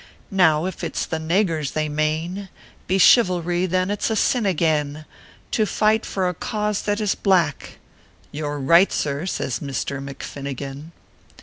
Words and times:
Now 0.31 0.65
if 0.65 0.83
it 0.83 0.95
s 0.95 1.05
tho 1.05 1.19
nagurs 1.19 1.73
they 1.73 1.87
mane 1.87 2.49
Be 2.87 2.97
chivalry, 2.97 3.67
(hen 3.67 3.91
it 3.91 4.01
s 4.01 4.09
a 4.09 4.15
sin 4.15 4.47
again 4.47 5.05
To 5.51 5.67
fight 5.67 6.07
for 6.07 6.27
a 6.27 6.33
cause 6.33 6.81
that 6.81 6.99
is 6.99 7.13
black" 7.13 7.77
"You 8.31 8.47
re 8.47 8.59
right, 8.63 8.91
sir," 8.91 9.27
says 9.27 9.61
Misther 9.61 10.01
McFinnigan. 10.01 10.89